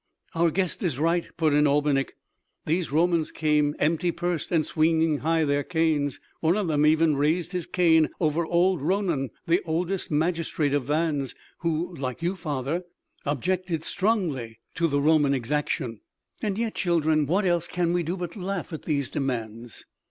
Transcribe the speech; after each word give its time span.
"Our 0.33 0.49
guest 0.49 0.81
is 0.81 0.97
right," 0.97 1.29
put 1.37 1.53
in 1.53 1.67
Albinik; 1.67 2.15
"these 2.65 2.91
Romans 2.91 3.29
came 3.31 3.75
empty 3.77 4.11
pursed 4.11 4.51
and 4.51 4.65
swinging 4.65 5.19
high 5.19 5.43
their 5.45 5.61
canes. 5.63 6.19
One 6.39 6.57
of 6.57 6.67
them 6.67 6.87
even 6.87 7.15
raised 7.17 7.51
his 7.51 7.67
cane 7.67 8.09
over 8.19 8.43
old 8.43 8.81
Ronan, 8.81 9.29
the 9.45 9.61
oldest 9.63 10.09
magistrate 10.09 10.73
of 10.73 10.85
Vannes, 10.85 11.35
who, 11.59 11.95
like 11.95 12.23
you, 12.23 12.35
father, 12.35 12.81
objected 13.27 13.83
strongly 13.83 14.57
to 14.73 14.87
the 14.87 14.99
Roman 14.99 15.35
exaction." 15.35 15.99
"And 16.41 16.57
yet, 16.57 16.73
children, 16.73 17.27
what 17.27 17.45
else 17.45 17.67
can 17.67 17.93
we 17.93 18.01
do 18.01 18.17
but 18.17 18.35
laugh 18.35 18.73
at 18.73 18.85
these 18.85 19.07
demands. 19.11 19.85